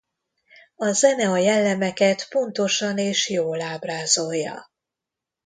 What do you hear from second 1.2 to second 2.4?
a jellemeket